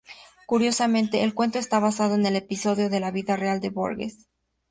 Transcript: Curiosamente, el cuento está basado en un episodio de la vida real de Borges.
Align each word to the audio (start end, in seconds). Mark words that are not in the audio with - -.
Curiosamente, 0.47 1.23
el 1.23 1.35
cuento 1.35 1.59
está 1.59 1.79
basado 1.79 2.15
en 2.15 2.21
un 2.21 2.35
episodio 2.35 2.89
de 2.89 2.99
la 2.99 3.11
vida 3.11 3.35
real 3.35 3.59
de 3.59 3.69
Borges. 3.69 4.27